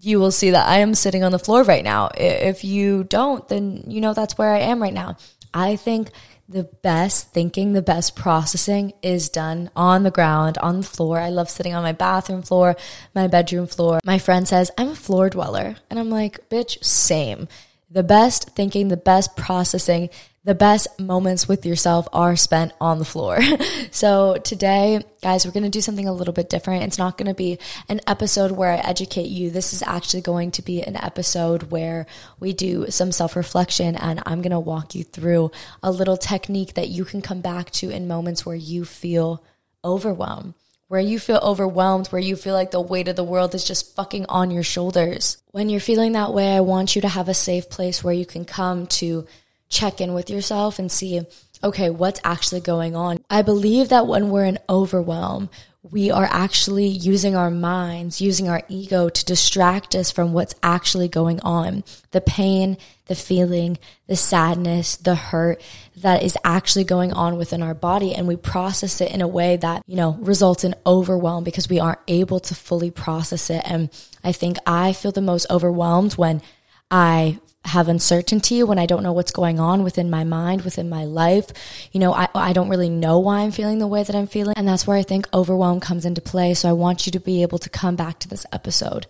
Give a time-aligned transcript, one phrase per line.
[0.00, 2.10] you will see that I am sitting on the floor right now.
[2.16, 5.16] If you don't, then you know that's where I am right now.
[5.52, 6.10] I think
[6.48, 11.18] the best thinking, the best processing is done on the ground, on the floor.
[11.18, 12.76] I love sitting on my bathroom floor,
[13.14, 14.00] my bedroom floor.
[14.04, 15.76] My friend says, I'm a floor dweller.
[15.90, 17.48] And I'm like, bitch, same.
[17.90, 20.08] The best thinking, the best processing,
[20.44, 23.38] the best moments with yourself are spent on the floor.
[23.90, 26.84] so today, guys, we're going to do something a little bit different.
[26.84, 27.58] It's not going to be
[27.88, 29.50] an episode where I educate you.
[29.50, 32.06] This is actually going to be an episode where
[32.40, 35.50] we do some self reflection and I'm going to walk you through
[35.82, 39.44] a little technique that you can come back to in moments where you feel
[39.84, 40.54] overwhelmed
[40.88, 43.94] where you feel overwhelmed, where you feel like the weight of the world is just
[43.94, 45.36] fucking on your shoulders.
[45.50, 48.24] When you're feeling that way, I want you to have a safe place where you
[48.24, 49.26] can come to
[49.68, 51.20] check in with yourself and see,
[51.62, 53.18] okay, what's actually going on.
[53.28, 55.50] I believe that when we're in overwhelm,
[55.90, 61.08] we are actually using our minds, using our ego to distract us from what's actually
[61.08, 61.84] going on.
[62.10, 65.62] The pain, the feeling, the sadness, the hurt
[65.96, 68.14] that is actually going on within our body.
[68.14, 71.80] And we process it in a way that, you know, results in overwhelm because we
[71.80, 73.62] aren't able to fully process it.
[73.64, 73.88] And
[74.22, 76.42] I think I feel the most overwhelmed when
[76.90, 81.04] I have uncertainty, when I don't know what's going on within my mind, within my
[81.04, 81.46] life.
[81.92, 84.54] You know, I, I don't really know why I'm feeling the way that I'm feeling.
[84.56, 86.54] And that's where I think overwhelm comes into play.
[86.54, 89.06] So I want you to be able to come back to this episode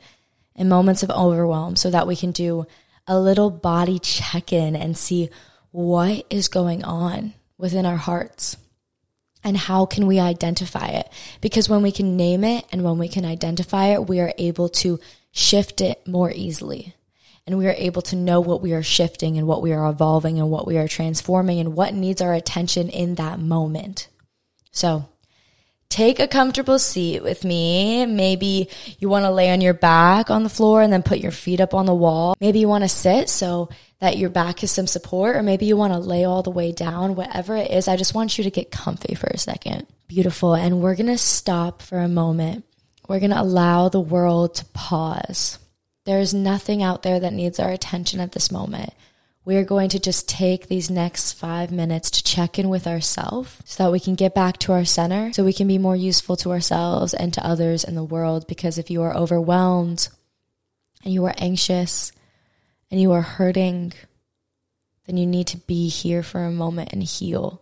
[0.55, 2.67] in moments of overwhelm so that we can do
[3.07, 5.31] a little body check in and see
[5.71, 8.57] what is going on within our hearts
[9.45, 11.09] and how can we identify it?
[11.41, 14.69] Because when we can name it and when we can identify it, we are able
[14.69, 14.99] to
[15.31, 16.95] shift it more easily
[17.49, 20.39] and we are able to know what we are shifting and what we are evolving
[20.39, 24.09] and what we are transforming and what needs our attention in that moment.
[24.71, 25.09] So,
[25.89, 28.05] take a comfortable seat with me.
[28.05, 31.33] Maybe you want to lay on your back on the floor and then put your
[31.33, 32.37] feet up on the wall.
[32.39, 33.71] Maybe you want to sit so
[34.01, 36.71] that your back has some support, or maybe you want to lay all the way
[36.71, 37.17] down.
[37.17, 39.87] Whatever it is, I just want you to get comfy for a second.
[40.07, 40.53] Beautiful.
[40.53, 42.67] And we're going to stop for a moment.
[43.09, 45.59] We're going to allow the world to pause.
[46.09, 48.95] There is nothing out there that needs our attention at this moment.
[49.45, 53.61] We are going to just take these next five minutes to check in with ourselves
[53.67, 56.35] so that we can get back to our center, so we can be more useful
[56.37, 58.47] to ourselves and to others in the world.
[58.47, 60.09] Because if you are overwhelmed
[61.05, 62.11] and you are anxious
[62.91, 63.93] and you are hurting,
[65.05, 67.61] then you need to be here for a moment and heal.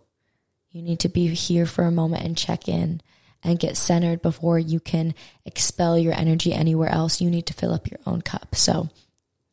[0.71, 3.01] You need to be here for a moment and check in
[3.47, 5.15] and get centered before you can
[5.45, 7.21] expel your energy anywhere else.
[7.21, 8.55] You need to fill up your own cup.
[8.55, 8.89] So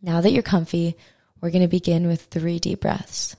[0.02, 0.96] now that you're comfy,
[1.40, 3.36] we're going to begin with three deep breaths.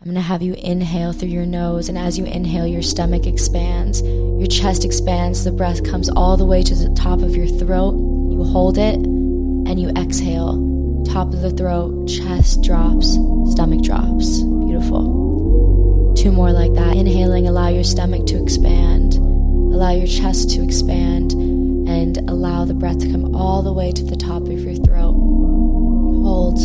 [0.00, 3.26] I'm going to have you inhale through your nose, and as you inhale, your stomach
[3.26, 7.46] expands, your chest expands, the breath comes all the way to the top of your
[7.46, 7.94] throat.
[8.30, 11.04] You hold it and you exhale.
[11.06, 13.14] Top of the throat, chest drops,
[13.52, 14.42] stomach drops.
[14.42, 16.12] Beautiful.
[16.18, 16.96] Two more like that.
[16.96, 19.33] Inhaling, allow your stomach to expand.
[19.74, 24.04] Allow your chest to expand and allow the breath to come all the way to
[24.04, 25.14] the top of your throat.
[25.14, 26.60] Hold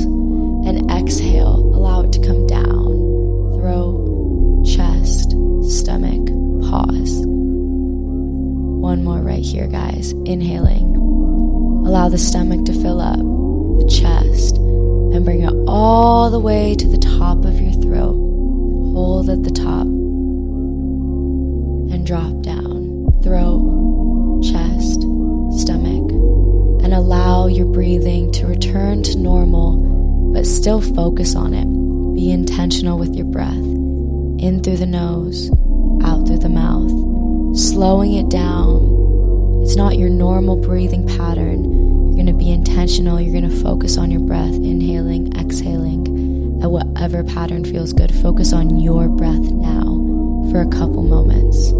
[0.68, 1.56] and exhale.
[1.56, 3.56] Allow it to come down.
[3.56, 5.32] Throat, chest,
[5.68, 6.28] stomach,
[6.70, 7.26] pause.
[8.86, 10.12] One more right here, guys.
[10.26, 10.96] Inhaling.
[11.88, 16.88] Allow the stomach to fill up, the chest, and bring it all the way to
[16.88, 18.14] the top of your throat.
[18.94, 19.88] Hold at the top
[21.92, 22.69] and drop down.
[23.22, 25.02] Throat, chest,
[25.60, 26.12] stomach,
[26.84, 31.66] and allow your breathing to return to normal, but still focus on it.
[32.16, 33.52] Be intentional with your breath.
[33.54, 35.52] In through the nose,
[36.04, 36.90] out through the mouth.
[37.58, 39.62] Slowing it down.
[39.64, 41.66] It's not your normal breathing pattern.
[41.66, 43.20] You're going to be intentional.
[43.20, 48.16] You're going to focus on your breath, inhaling, exhaling, at whatever pattern feels good.
[48.16, 49.84] Focus on your breath now
[50.52, 51.74] for a couple moments.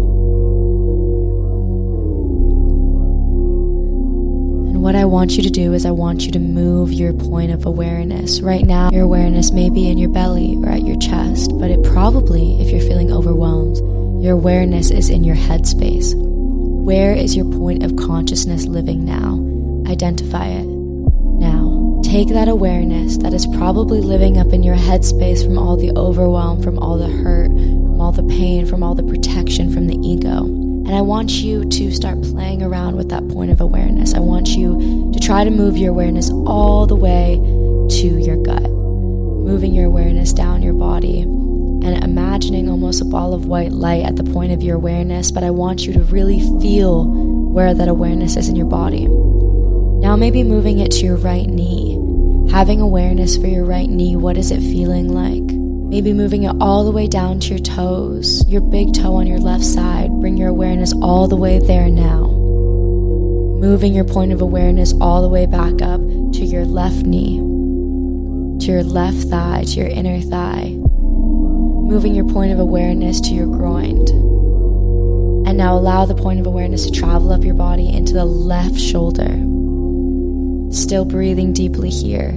[4.80, 7.66] What I want you to do is I want you to move your point of
[7.66, 8.40] awareness.
[8.40, 11.82] Right now, your awareness may be in your belly or at your chest, but it
[11.84, 13.76] probably, if you're feeling overwhelmed,
[14.24, 16.14] your awareness is in your headspace.
[16.16, 19.36] Where is your point of consciousness living now?
[19.90, 22.00] Identify it now.
[22.02, 26.62] Take that awareness that is probably living up in your headspace from all the overwhelm,
[26.62, 30.49] from all the hurt, from all the pain, from all the protection from the ego
[30.90, 34.12] and I want you to start playing around with that point of awareness.
[34.12, 38.68] I want you to try to move your awareness all the way to your gut,
[38.68, 44.16] moving your awareness down your body and imagining almost a ball of white light at
[44.16, 45.30] the point of your awareness.
[45.30, 49.06] But I want you to really feel where that awareness is in your body.
[49.06, 51.92] Now, maybe moving it to your right knee,
[52.50, 54.16] having awareness for your right knee.
[54.16, 55.59] What is it feeling like?
[55.90, 59.40] Maybe moving it all the way down to your toes, your big toe on your
[59.40, 60.08] left side.
[60.20, 62.28] Bring your awareness all the way there now.
[63.58, 67.38] Moving your point of awareness all the way back up to your left knee,
[68.60, 70.76] to your left thigh, to your inner thigh.
[70.78, 74.06] Moving your point of awareness to your groin.
[75.48, 78.78] And now allow the point of awareness to travel up your body into the left
[78.78, 79.30] shoulder.
[80.72, 82.30] Still breathing deeply here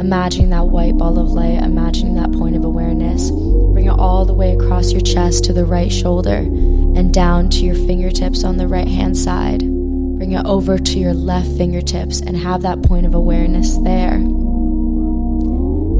[0.00, 3.30] Imagining that white ball of light, imagining that point of awareness.
[3.30, 7.66] Bring it all the way across your chest to the right shoulder and down to
[7.66, 9.60] your fingertips on the right hand side.
[9.60, 14.18] Bring it over to your left fingertips and have that point of awareness there.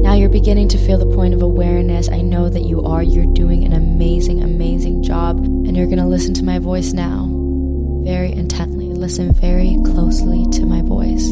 [0.01, 2.09] Now you're beginning to feel the point of awareness.
[2.09, 3.03] I know that you are.
[3.03, 5.37] You're doing an amazing, amazing job.
[5.37, 7.29] And you're going to listen to my voice now
[8.03, 8.87] very intently.
[8.87, 11.31] Listen very closely to my voice.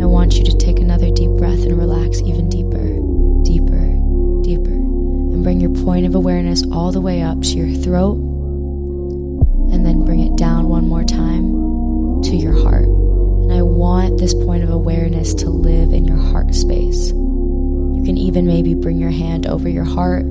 [0.00, 0.77] I want you to take
[5.88, 8.18] point of awareness all the way up to your throat.
[9.72, 12.84] And then bring it down one more time to your heart.
[12.84, 17.08] And I want this point of awareness to live in your heart space.
[17.08, 20.26] You can even maybe bring your hand over your heart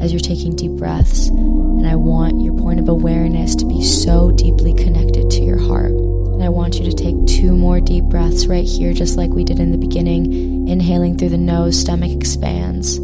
[0.00, 1.30] as you're taking deep breaths.
[1.30, 5.90] And I want your point of awareness to be so deeply connected to your heart.
[5.90, 9.42] And I want you to take two more deep breaths right here, just like we
[9.42, 10.68] did in the beginning.
[10.68, 13.00] Inhaling through the nose, stomach expands,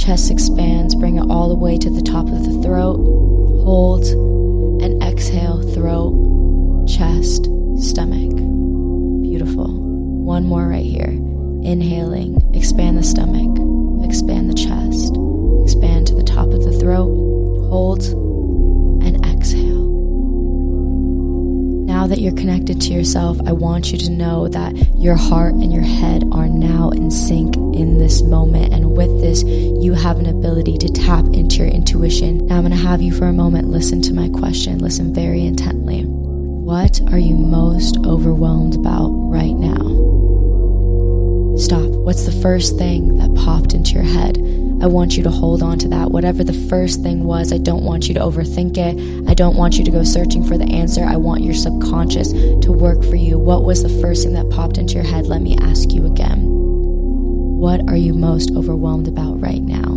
[0.00, 2.96] chest expands, bring it all the way to the top of the throat.
[3.64, 4.06] Hold
[4.82, 7.44] and exhale, throat, chest,
[7.78, 8.34] stomach.
[9.22, 9.68] Beautiful.
[10.24, 11.10] One more right here.
[11.62, 13.58] Inhaling, expand the stomach,
[14.02, 15.14] expand the chest,
[15.64, 17.12] expand to the top of the throat.
[17.68, 18.02] Hold
[22.00, 25.70] now that you're connected to yourself, I want you to know that your heart and
[25.70, 28.72] your head are now in sync in this moment.
[28.72, 32.46] And with this, you have an ability to tap into your intuition.
[32.46, 34.78] Now, I'm going to have you for a moment listen to my question.
[34.78, 36.04] Listen very intently.
[36.04, 39.84] What are you most overwhelmed about right now?
[41.58, 41.90] Stop.
[42.00, 44.38] What's the first thing that popped into your head?
[44.82, 46.10] I want you to hold on to that.
[46.10, 49.28] Whatever the first thing was, I don't want you to overthink it.
[49.28, 51.04] I don't want you to go searching for the answer.
[51.04, 53.38] I want your subconscious to work for you.
[53.38, 55.26] What was the first thing that popped into your head?
[55.26, 56.46] Let me ask you again.
[56.46, 59.92] What are you most overwhelmed about right now?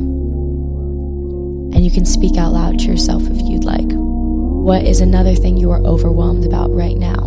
[1.74, 3.88] And you can speak out loud to yourself if you'd like.
[3.90, 7.22] What is another thing you are overwhelmed about right now?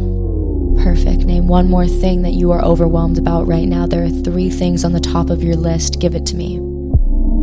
[0.85, 1.25] Perfect.
[1.25, 3.87] Name one more thing that you are overwhelmed about right now.
[3.87, 6.01] There are three things on the top of your list.
[6.01, 6.66] Give it to me.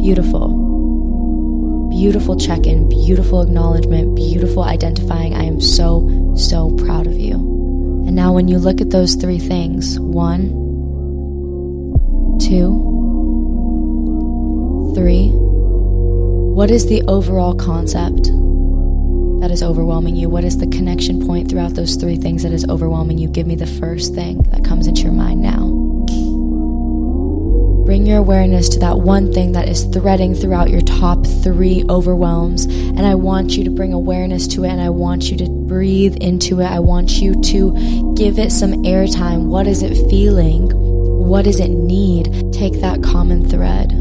[0.03, 1.87] Beautiful.
[1.89, 5.33] Beautiful check in, beautiful acknowledgement, beautiful identifying.
[5.33, 7.35] I am so, so proud of you.
[8.05, 10.49] And now, when you look at those three things one,
[12.37, 12.91] two,
[14.93, 18.25] three, what is the overall concept
[19.39, 20.27] that is overwhelming you?
[20.27, 23.29] What is the connection point throughout those three things that is overwhelming you?
[23.29, 25.82] Give me the first thing that comes into your mind now
[27.85, 32.65] bring your awareness to that one thing that is threading throughout your top three overwhelms.
[32.65, 36.15] And I want you to bring awareness to it and I want you to breathe
[36.21, 36.65] into it.
[36.65, 39.47] I want you to give it some airtime.
[39.47, 40.69] What is it feeling?
[40.73, 42.53] What does it need?
[42.53, 43.91] Take that common thread.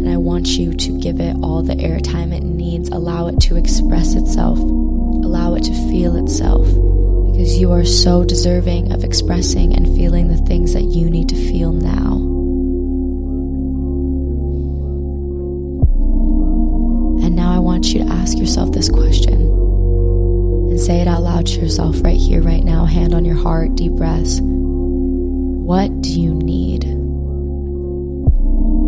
[0.00, 2.88] And I want you to give it all the airtime it needs.
[2.88, 6.66] Allow it to express itself, allow it to feel itself
[7.42, 11.34] because you are so deserving of expressing and feeling the things that you need to
[11.34, 12.12] feel now.
[17.26, 19.40] And now I want you to ask yourself this question
[20.70, 23.74] and say it out loud to yourself right here, right now, hand on your heart,
[23.74, 24.38] deep breaths.
[24.40, 26.84] What do you need?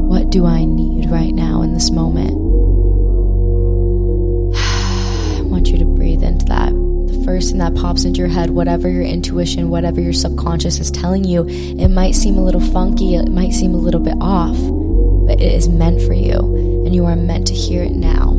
[0.06, 2.30] What do I need right now in this moment?
[5.38, 6.63] I want you to breathe into that
[7.24, 11.24] first thing that pops into your head, whatever your intuition, whatever your subconscious is telling
[11.24, 14.56] you, it might seem a little funky, it might seem a little bit off,
[15.26, 16.38] but it is meant for you,
[16.84, 18.32] and you are meant to hear it now.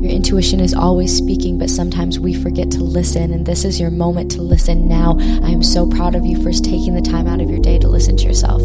[0.00, 3.90] Your intuition is always speaking, but sometimes we forget to listen, and this is your
[3.90, 5.16] moment to listen now.
[5.42, 7.88] I am so proud of you for taking the time out of your day to
[7.88, 8.62] listen to yourself.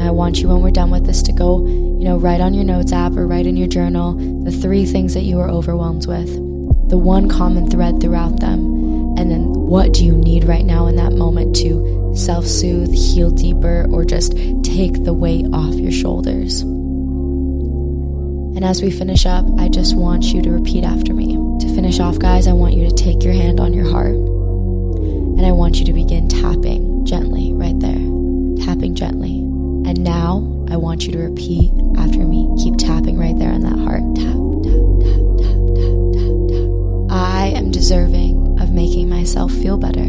[0.00, 2.64] I want you, when we're done with this, to go, you know, write on your
[2.64, 4.14] notes app or write in your journal
[4.44, 6.51] the three things that you are overwhelmed with
[6.92, 9.16] the one common thread throughout them.
[9.16, 13.30] And then what do you need right now in that moment to self soothe, heal
[13.30, 16.60] deeper, or just take the weight off your shoulders?
[18.60, 21.32] And as we finish up, I just want you to repeat after me.
[21.60, 25.46] To finish off, guys, I want you to take your hand on your heart and
[25.46, 28.66] I want you to begin tapping gently right there.
[28.66, 29.38] Tapping gently.
[29.88, 32.54] And now I want you to repeat after me.
[32.62, 33.51] Keep tapping right there
[37.82, 40.06] deserving of making myself feel better.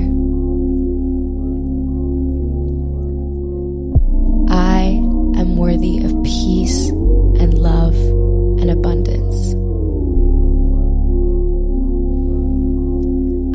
[4.53, 4.84] I
[5.42, 7.96] am worthy of peace and love
[8.62, 9.56] and abundance.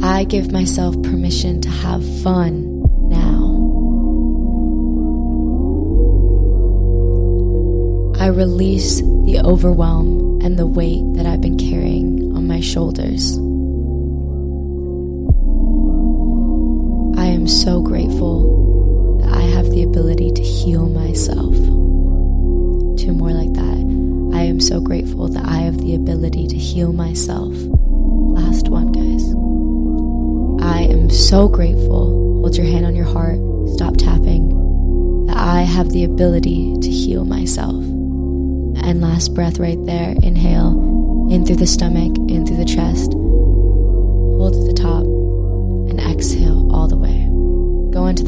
[0.02, 3.38] I give myself permission to have fun now.
[8.20, 13.38] I release the overwhelm and the weight that I've been carrying on my shoulders.
[17.48, 21.54] So grateful that I have the ability to heal myself.
[22.98, 24.36] Two more like that.
[24.36, 27.52] I am so grateful that I have the ability to heal myself.
[27.54, 29.24] Last one, guys.
[30.62, 32.40] I am so grateful.
[32.40, 33.40] Hold your hand on your heart.
[33.70, 35.26] Stop tapping.
[35.26, 37.74] That I have the ability to heal myself.
[37.74, 40.14] And last breath right there.
[40.22, 43.14] Inhale in through the stomach, in through the chest.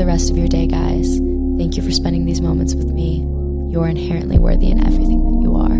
[0.00, 1.18] The rest of your day, guys.
[1.58, 3.18] Thank you for spending these moments with me.
[3.70, 5.76] You're inherently worthy in everything that you are.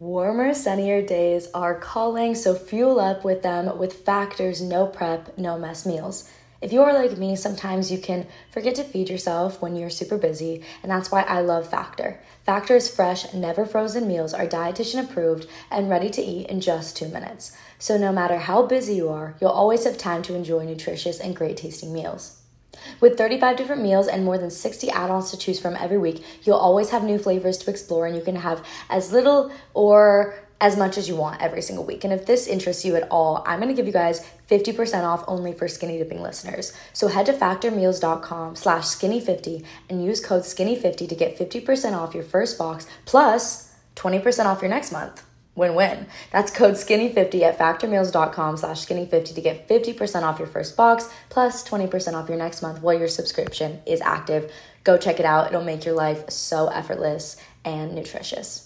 [0.00, 5.56] Warmer, sunnier days are calling, so fuel up with them with Factor's no prep, no
[5.56, 6.28] mess meals.
[6.60, 10.16] If you are like me, sometimes you can forget to feed yourself when you're super
[10.16, 12.18] busy, and that's why I love Factor.
[12.44, 17.08] Factor's fresh, never frozen meals are dietitian approved and ready to eat in just two
[17.08, 17.54] minutes.
[17.78, 21.36] So no matter how busy you are, you'll always have time to enjoy nutritious and
[21.36, 22.42] great tasting meals.
[23.00, 26.24] With 35 different meals and more than 60 add ons to choose from every week,
[26.44, 30.76] you'll always have new flavors to explore, and you can have as little or as
[30.76, 32.04] much as you want every single week.
[32.04, 35.24] And if this interests you at all, I'm going to give you guys 50% off
[35.28, 36.72] only for skinny dipping listeners.
[36.92, 42.24] So head to factormeals.com slash skinny50 and use code skinny50 to get 50% off your
[42.24, 45.22] first box plus 20% off your next month.
[45.54, 46.06] Win-win.
[46.32, 51.66] That's code skinny50 at factormeals.com slash skinny50 to get 50% off your first box plus
[51.66, 54.52] 20% off your next month while your subscription is active.
[54.84, 55.48] Go check it out.
[55.48, 58.65] It'll make your life so effortless and nutritious.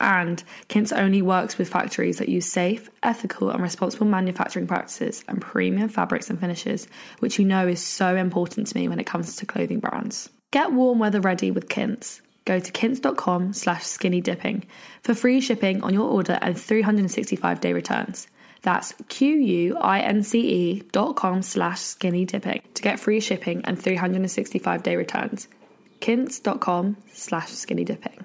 [0.00, 5.40] and Quince only works with factories that use safe, ethical, and responsible manufacturing practices and
[5.40, 6.88] premium fabrics and finishes,
[7.18, 10.30] which you know is so important to me when it comes to clothing brands.
[10.50, 12.22] Get warm weather ready with Quince.
[12.44, 14.64] Go to quince.com slash skinny dipping
[15.02, 18.26] for free shipping on your order and 365 day returns.
[18.62, 25.48] That's Q-U-I-N-C-E dot com slash skinny dipping to get free shipping and 365 day returns.
[26.00, 28.24] Quince.com slash skinny dipping.